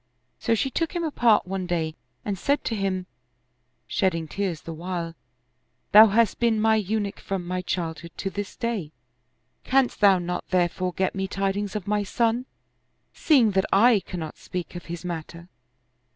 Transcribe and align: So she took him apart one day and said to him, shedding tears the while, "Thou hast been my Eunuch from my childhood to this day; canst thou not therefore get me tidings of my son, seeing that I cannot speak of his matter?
So 0.39 0.55
she 0.55 0.71
took 0.71 0.95
him 0.95 1.03
apart 1.03 1.45
one 1.45 1.67
day 1.67 1.93
and 2.25 2.35
said 2.35 2.63
to 2.63 2.75
him, 2.75 3.05
shedding 3.85 4.27
tears 4.27 4.61
the 4.61 4.73
while, 4.73 5.13
"Thou 5.91 6.07
hast 6.07 6.39
been 6.39 6.59
my 6.59 6.75
Eunuch 6.75 7.19
from 7.19 7.45
my 7.45 7.61
childhood 7.61 8.09
to 8.17 8.31
this 8.31 8.55
day; 8.55 8.93
canst 9.63 10.01
thou 10.01 10.17
not 10.17 10.47
therefore 10.47 10.93
get 10.93 11.13
me 11.13 11.27
tidings 11.27 11.75
of 11.75 11.85
my 11.85 12.01
son, 12.01 12.47
seeing 13.13 13.51
that 13.51 13.65
I 13.71 13.99
cannot 13.99 14.37
speak 14.39 14.75
of 14.75 14.85
his 14.85 15.05
matter? 15.05 15.49